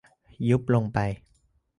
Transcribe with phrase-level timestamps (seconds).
[0.49, 0.99] ยุบลงไป